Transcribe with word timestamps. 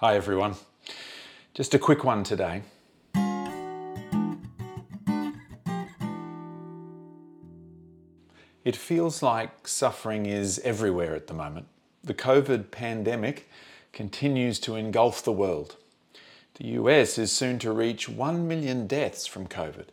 Hi 0.00 0.14
everyone. 0.14 0.56
Just 1.54 1.72
a 1.72 1.78
quick 1.78 2.04
one 2.04 2.22
today. 2.22 2.60
It 8.62 8.76
feels 8.76 9.22
like 9.22 9.66
suffering 9.66 10.26
is 10.26 10.58
everywhere 10.58 11.14
at 11.14 11.28
the 11.28 11.32
moment. 11.32 11.68
The 12.04 12.12
COVID 12.12 12.70
pandemic 12.70 13.48
continues 13.94 14.60
to 14.60 14.76
engulf 14.76 15.24
the 15.24 15.32
world. 15.32 15.76
The 16.56 16.66
US 16.82 17.16
is 17.16 17.32
soon 17.32 17.58
to 17.60 17.72
reach 17.72 18.06
1 18.06 18.46
million 18.46 18.86
deaths 18.86 19.26
from 19.26 19.46
COVID 19.46 19.86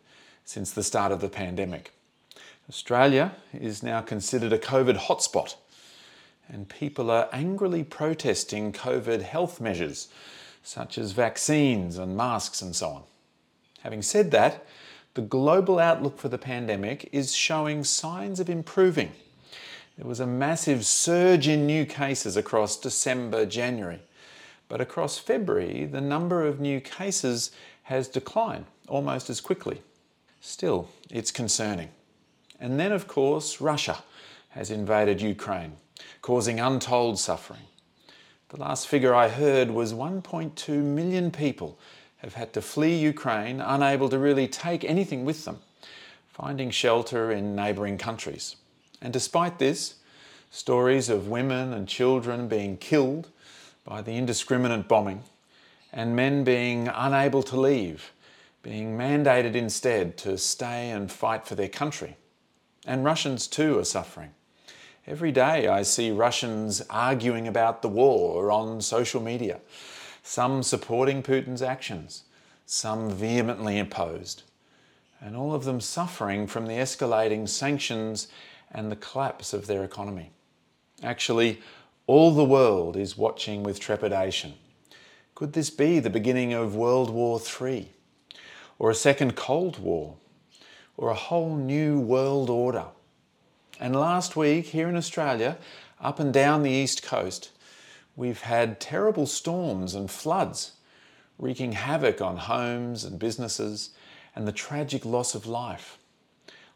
since 0.43 0.73
the 0.73 0.83
start 0.83 1.13
of 1.13 1.21
the 1.21 1.29
pandemic. 1.29 1.93
Australia 2.67 3.37
is 3.53 3.81
now 3.81 4.01
considered 4.01 4.51
a 4.51 4.59
COVID 4.59 4.97
hotspot, 4.97 5.55
and 6.49 6.69
people 6.69 7.09
are 7.09 7.29
angrily 7.31 7.83
protesting 7.83 8.73
COVID 8.73 9.21
health 9.21 9.61
measures 9.61 10.07
such 10.63 10.97
as 10.97 11.11
vaccines 11.11 11.97
and 11.97 12.15
masks 12.15 12.61
and 12.61 12.75
so 12.75 12.89
on. 12.89 13.03
Having 13.81 14.01
said 14.01 14.31
that, 14.31 14.65
the 15.13 15.21
global 15.21 15.77
outlook 15.77 16.17
for 16.17 16.29
the 16.29 16.37
pandemic 16.37 17.09
is 17.11 17.35
showing 17.35 17.83
signs 17.83 18.39
of 18.39 18.49
improving. 18.49 19.11
There 19.97 20.07
was 20.07 20.19
a 20.19 20.25
massive 20.25 20.85
surge 20.85 21.47
in 21.47 21.67
new 21.67 21.85
cases 21.85 22.35
across 22.35 22.79
December, 22.79 23.45
January, 23.45 24.01
but 24.69 24.81
across 24.81 25.19
February, 25.19 25.85
the 25.85 26.01
number 26.01 26.47
of 26.47 26.59
new 26.59 26.81
cases 26.81 27.51
has 27.83 28.07
declined 28.07 28.65
almost 28.87 29.29
as 29.29 29.39
quickly. 29.39 29.81
Still, 30.41 30.89
it's 31.11 31.29
concerning. 31.29 31.89
And 32.59 32.79
then, 32.79 32.91
of 32.91 33.07
course, 33.07 33.61
Russia 33.61 34.03
has 34.49 34.71
invaded 34.71 35.21
Ukraine, 35.21 35.73
causing 36.21 36.59
untold 36.59 37.19
suffering. 37.19 37.61
The 38.49 38.59
last 38.59 38.87
figure 38.87 39.15
I 39.15 39.29
heard 39.29 39.71
was 39.71 39.93
1.2 39.93 40.69
million 40.69 41.31
people 41.31 41.79
have 42.17 42.35
had 42.35 42.53
to 42.53 42.61
flee 42.61 42.97
Ukraine, 42.97 43.59
unable 43.59 44.09
to 44.09 44.19
really 44.19 44.47
take 44.47 44.83
anything 44.83 45.25
with 45.25 45.45
them, 45.45 45.59
finding 46.29 46.71
shelter 46.71 47.31
in 47.31 47.55
neighbouring 47.55 47.97
countries. 47.97 48.55
And 49.01 49.11
despite 49.11 49.59
this, 49.59 49.95
stories 50.49 51.09
of 51.09 51.27
women 51.27 51.73
and 51.73 51.87
children 51.87 52.47
being 52.47 52.77
killed 52.77 53.29
by 53.83 54.01
the 54.01 54.15
indiscriminate 54.15 54.87
bombing, 54.87 55.23
and 55.91 56.15
men 56.15 56.43
being 56.43 56.87
unable 56.87 57.43
to 57.43 57.59
leave, 57.59 58.13
being 58.61 58.97
mandated 58.97 59.55
instead 59.55 60.15
to 60.17 60.37
stay 60.37 60.89
and 60.91 61.11
fight 61.11 61.45
for 61.45 61.55
their 61.55 61.67
country. 61.67 62.15
And 62.85 63.03
Russians 63.03 63.47
too 63.47 63.79
are 63.79 63.83
suffering. 63.83 64.31
Every 65.05 65.33
day 65.33 65.67
I 65.67 65.81
see 65.81 66.11
Russians 66.11 66.81
arguing 66.89 67.45
about 67.45 67.81
the 67.81 67.89
war 67.89 68.49
on 68.49 68.79
social 68.79 69.21
media 69.21 69.59
some 70.25 70.63
supporting 70.63 71.21
Putin's 71.21 71.61
actions, 71.61 72.23
some 72.65 73.09
vehemently 73.09 73.77
opposed, 73.77 74.43
and 75.19 75.35
all 75.35 75.53
of 75.53 75.65
them 75.65 75.81
suffering 75.81 76.47
from 76.47 76.67
the 76.67 76.75
escalating 76.75 77.49
sanctions 77.49 78.29
and 78.71 78.89
the 78.89 78.95
collapse 78.95 79.51
of 79.51 79.67
their 79.67 79.83
economy. 79.83 80.31
Actually, 81.03 81.59
all 82.07 82.31
the 82.31 82.45
world 82.45 82.95
is 82.95 83.17
watching 83.17 83.61
with 83.61 83.81
trepidation. 83.81 84.53
Could 85.35 85.51
this 85.51 85.69
be 85.69 85.99
the 85.99 86.09
beginning 86.09 86.53
of 86.53 86.77
World 86.77 87.09
War 87.09 87.41
III, 87.41 87.91
or 88.79 88.89
a 88.89 88.95
second 88.95 89.35
Cold 89.35 89.79
War, 89.79 90.15
or 90.95 91.09
a 91.09 91.13
whole 91.13 91.57
new 91.57 91.99
world 91.99 92.49
order? 92.49 92.85
And 93.83 93.93
last 93.93 94.37
week, 94.37 94.67
here 94.67 94.87
in 94.87 94.95
Australia, 94.95 95.57
up 95.99 96.17
and 96.17 96.33
down 96.33 96.63
the 96.63 96.71
east 96.71 97.03
coast, 97.03 97.51
We've 98.15 98.41
had 98.41 98.79
terrible 98.79 99.25
storms 99.25 99.93
and 99.93 100.09
floods 100.09 100.73
wreaking 101.37 101.73
havoc 101.73 102.21
on 102.21 102.37
homes 102.37 103.03
and 103.03 103.19
businesses 103.19 103.89
and 104.35 104.47
the 104.47 104.53
tragic 104.53 105.03
loss 105.03 105.35
of 105.35 105.47
life. 105.47 105.97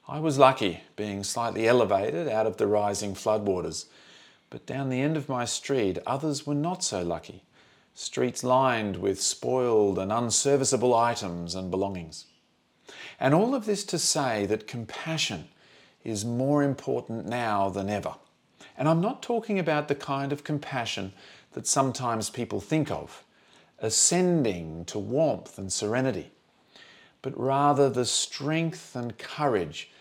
I 0.05 0.19
was 0.19 0.37
lucky 0.37 0.81
being 0.97 1.23
slightly 1.23 1.65
elevated 1.65 2.27
out 2.27 2.45
of 2.45 2.57
the 2.57 2.67
rising 2.67 3.13
floodwaters, 3.13 3.85
but 4.49 4.65
down 4.65 4.89
the 4.89 4.99
end 4.99 5.15
of 5.15 5.29
my 5.29 5.45
street, 5.45 5.99
others 6.05 6.45
were 6.45 6.55
not 6.55 6.83
so 6.83 7.03
lucky. 7.03 7.43
Streets 7.93 8.43
lined 8.43 8.97
with 8.97 9.21
spoiled 9.21 9.97
and 9.97 10.11
unserviceable 10.11 10.93
items 10.93 11.55
and 11.55 11.71
belongings. 11.71 12.25
And 13.17 13.33
all 13.33 13.55
of 13.55 13.65
this 13.65 13.85
to 13.85 13.97
say 13.97 14.45
that 14.47 14.67
compassion 14.67 15.47
is 16.07 16.23
more 16.23 16.63
important 16.63 17.25
now 17.25 17.69
than 17.69 17.89
ever. 17.89 18.15
And 18.77 18.87
I'm 18.87 19.01
not 19.01 19.21
talking 19.21 19.59
about 19.59 19.89
the 19.89 19.95
kind 19.95 20.31
of 20.31 20.45
compassion 20.45 21.11
that 21.51 21.67
sometimes 21.67 22.29
people 22.29 22.61
think 22.61 22.89
of, 22.89 23.23
ascending 23.79 24.85
to 24.85 24.97
warmth 24.99 25.57
and 25.57 25.71
serenity, 25.71 26.31
but 27.21 27.37
rather 27.37 27.89
the 27.89 28.05
strength 28.05 28.95
and 28.95 29.17
courage 29.17 29.91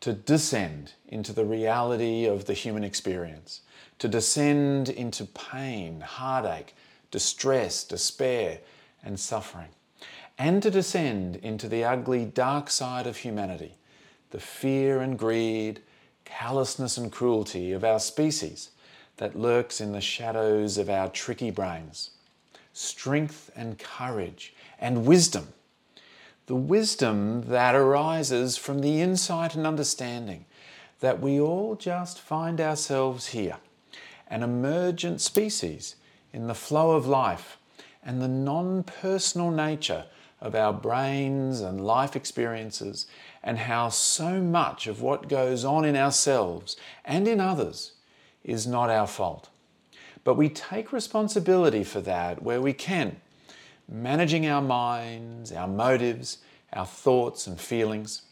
to 0.00 0.12
descend 0.12 0.92
into 1.08 1.32
the 1.32 1.44
reality 1.44 2.26
of 2.26 2.44
the 2.44 2.54
human 2.54 2.84
experience, 2.84 3.62
to 3.98 4.06
descend 4.06 4.88
into 4.88 5.24
pain, 5.24 6.00
heartache, 6.00 6.76
distress, 7.10 7.82
despair, 7.82 8.60
and 9.02 9.18
suffering, 9.18 9.70
and 10.38 10.62
to 10.62 10.70
descend 10.70 11.36
into 11.36 11.68
the 11.68 11.82
ugly, 11.82 12.24
dark 12.24 12.70
side 12.70 13.06
of 13.06 13.16
humanity, 13.16 13.74
the 14.36 14.42
fear 14.42 15.00
and 15.00 15.18
greed, 15.18 15.80
callousness 16.26 16.98
and 16.98 17.10
cruelty 17.10 17.72
of 17.72 17.82
our 17.82 17.98
species 17.98 18.68
that 19.16 19.34
lurks 19.34 19.80
in 19.80 19.92
the 19.92 20.00
shadows 20.02 20.76
of 20.76 20.90
our 20.90 21.08
tricky 21.08 21.50
brains. 21.50 22.10
Strength 22.74 23.50
and 23.56 23.78
courage 23.78 24.54
and 24.78 25.06
wisdom. 25.06 25.48
The 26.48 26.54
wisdom 26.54 27.44
that 27.48 27.74
arises 27.74 28.58
from 28.58 28.82
the 28.82 29.00
insight 29.00 29.54
and 29.54 29.66
understanding 29.66 30.44
that 31.00 31.18
we 31.18 31.40
all 31.40 31.74
just 31.74 32.20
find 32.20 32.60
ourselves 32.60 33.28
here, 33.28 33.56
an 34.28 34.42
emergent 34.42 35.22
species 35.22 35.96
in 36.34 36.46
the 36.46 36.54
flow 36.54 36.90
of 36.90 37.06
life 37.06 37.56
and 38.04 38.20
the 38.20 38.28
non 38.28 38.82
personal 38.82 39.50
nature 39.50 40.04
of 40.40 40.54
our 40.54 40.72
brains 40.72 41.60
and 41.60 41.84
life 41.84 42.14
experiences, 42.14 43.06
and 43.42 43.58
how 43.58 43.88
so 43.88 44.40
much 44.40 44.86
of 44.86 45.00
what 45.00 45.28
goes 45.28 45.64
on 45.64 45.84
in 45.84 45.96
ourselves 45.96 46.76
and 47.04 47.26
in 47.26 47.40
others 47.40 47.92
is 48.44 48.66
not 48.66 48.90
our 48.90 49.06
fault. 49.06 49.48
But 50.24 50.36
we 50.36 50.48
take 50.48 50.92
responsibility 50.92 51.84
for 51.84 52.00
that 52.00 52.42
where 52.42 52.60
we 52.60 52.72
can, 52.72 53.16
managing 53.88 54.46
our 54.46 54.62
minds, 54.62 55.52
our 55.52 55.68
motives, 55.68 56.38
our 56.72 56.86
thoughts 56.86 57.46
and 57.46 57.60
feelings, 57.60 58.22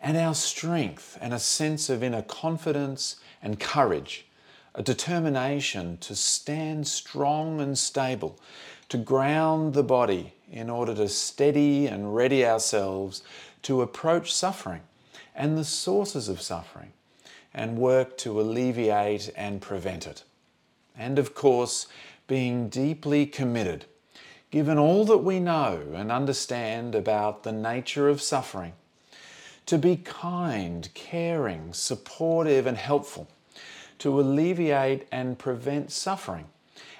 and 0.00 0.16
our 0.16 0.34
strength 0.34 1.16
and 1.20 1.32
a 1.32 1.38
sense 1.38 1.88
of 1.88 2.02
inner 2.02 2.22
confidence 2.22 3.16
and 3.42 3.60
courage, 3.60 4.26
a 4.74 4.82
determination 4.82 5.98
to 5.98 6.16
stand 6.16 6.88
strong 6.88 7.60
and 7.60 7.78
stable, 7.78 8.38
to 8.92 8.98
ground 8.98 9.72
the 9.72 9.82
body 9.82 10.34
in 10.50 10.68
order 10.68 10.94
to 10.94 11.08
steady 11.08 11.86
and 11.86 12.14
ready 12.14 12.44
ourselves 12.44 13.22
to 13.62 13.80
approach 13.80 14.30
suffering 14.30 14.82
and 15.34 15.56
the 15.56 15.64
sources 15.64 16.28
of 16.28 16.42
suffering 16.42 16.92
and 17.54 17.78
work 17.78 18.18
to 18.18 18.38
alleviate 18.38 19.32
and 19.34 19.62
prevent 19.62 20.06
it. 20.06 20.24
And 20.94 21.18
of 21.18 21.34
course, 21.34 21.86
being 22.26 22.68
deeply 22.68 23.24
committed, 23.24 23.86
given 24.50 24.76
all 24.76 25.06
that 25.06 25.24
we 25.24 25.40
know 25.40 25.94
and 25.94 26.12
understand 26.12 26.94
about 26.94 27.44
the 27.44 27.52
nature 27.52 28.10
of 28.10 28.20
suffering, 28.20 28.74
to 29.64 29.78
be 29.78 29.96
kind, 29.96 30.90
caring, 30.92 31.72
supportive, 31.72 32.66
and 32.66 32.76
helpful, 32.76 33.26
to 34.00 34.20
alleviate 34.20 35.08
and 35.10 35.38
prevent 35.38 35.90
suffering, 35.90 36.44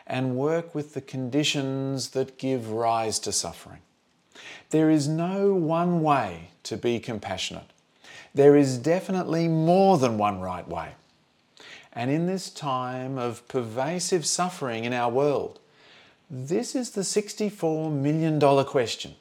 and 0.06 0.36
work 0.36 0.74
with 0.74 0.94
the 0.94 1.00
conditions 1.00 2.10
that 2.10 2.38
give 2.38 2.70
rise 2.70 3.18
to 3.20 3.32
suffering. 3.32 3.80
There 4.70 4.90
is 4.90 5.08
no 5.08 5.54
one 5.54 6.02
way 6.02 6.50
to 6.64 6.76
be 6.76 6.98
compassionate. 6.98 7.70
There 8.34 8.56
is 8.56 8.78
definitely 8.78 9.48
more 9.48 9.98
than 9.98 10.18
one 10.18 10.40
right 10.40 10.66
way. 10.66 10.92
And 11.92 12.10
in 12.10 12.26
this 12.26 12.48
time 12.48 13.18
of 13.18 13.46
pervasive 13.48 14.24
suffering 14.24 14.84
in 14.84 14.94
our 14.94 15.10
world, 15.10 15.58
this 16.30 16.74
is 16.74 16.92
the 16.92 17.02
$64 17.02 17.92
million 17.92 18.40
question. 18.64 19.14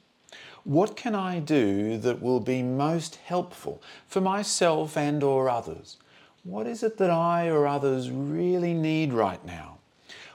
What 0.64 0.96
can 0.96 1.16
I 1.16 1.40
do 1.40 1.98
that 1.98 2.22
will 2.22 2.40
be 2.40 2.64
most 2.64 3.16
helpful 3.16 3.82
for 4.08 4.22
myself 4.22 4.96
and 4.96 5.22
or 5.24 5.50
others? 5.50 5.98
What 6.44 6.68
is 6.68 6.84
it 6.84 6.98
that 6.98 7.10
I 7.10 7.50
or 7.50 7.68
others 7.68 8.10
really 8.10 8.74
need 8.74 9.12
right 9.12 9.44
now? 9.46 9.80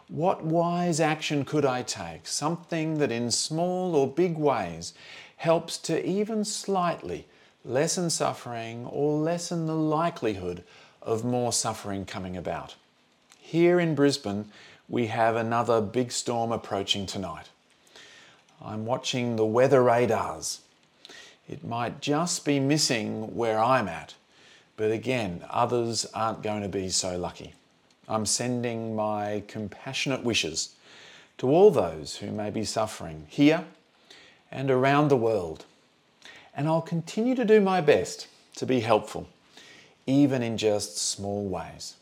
What 0.08 0.44
wise 0.44 1.00
action 1.00 1.44
could 1.44 1.64
I 1.64 1.82
take? 1.82 2.28
Something 2.28 2.98
that 2.98 3.10
in 3.10 3.32
small 3.32 3.96
or 3.96 4.06
big 4.06 4.38
ways 4.38 4.94
helps 5.38 5.76
to 5.78 6.06
even 6.06 6.44
slightly 6.44 7.26
lessen 7.64 8.10
suffering 8.10 8.86
or 8.86 9.18
lessen 9.18 9.66
the 9.66 9.74
likelihood 9.74 10.62
of 11.02 11.24
more 11.24 11.52
suffering 11.52 12.04
coming 12.04 12.36
about. 12.36 12.76
Here 13.40 13.80
in 13.80 13.96
Brisbane, 13.96 14.46
we 14.88 15.08
have 15.08 15.34
another 15.34 15.80
big 15.80 16.12
storm 16.12 16.52
approaching 16.52 17.06
tonight. 17.06 17.50
I'm 18.64 18.86
watching 18.86 19.34
the 19.34 19.44
weather 19.44 19.82
radars. 19.82 20.60
It 21.48 21.64
might 21.64 22.00
just 22.00 22.44
be 22.44 22.60
missing 22.60 23.34
where 23.34 23.58
I'm 23.58 23.88
at, 23.88 24.14
but 24.76 24.92
again, 24.92 25.44
others 25.50 26.06
aren't 26.14 26.42
going 26.42 26.62
to 26.62 26.68
be 26.68 26.90
so 26.90 27.18
lucky. 27.18 27.54
I'm 28.08 28.26
sending 28.26 28.94
my 28.94 29.42
compassionate 29.48 30.22
wishes 30.22 30.74
to 31.38 31.48
all 31.48 31.70
those 31.70 32.16
who 32.16 32.30
may 32.30 32.50
be 32.50 32.64
suffering 32.64 33.26
here 33.28 33.64
and 34.50 34.70
around 34.70 35.08
the 35.08 35.16
world. 35.16 35.64
And 36.54 36.66
I'll 36.68 36.82
continue 36.82 37.34
to 37.34 37.44
do 37.44 37.60
my 37.60 37.80
best 37.80 38.28
to 38.56 38.66
be 38.66 38.80
helpful, 38.80 39.28
even 40.06 40.42
in 40.42 40.56
just 40.56 40.96
small 40.96 41.46
ways. 41.46 41.94